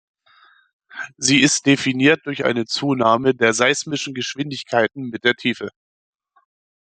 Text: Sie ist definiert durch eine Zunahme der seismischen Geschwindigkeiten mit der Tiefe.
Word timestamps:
Sie 1.17 1.41
ist 1.41 1.67
definiert 1.67 2.25
durch 2.25 2.43
eine 2.43 2.65
Zunahme 2.65 3.35
der 3.35 3.53
seismischen 3.53 4.15
Geschwindigkeiten 4.15 5.09
mit 5.11 5.23
der 5.25 5.35
Tiefe. 5.35 5.69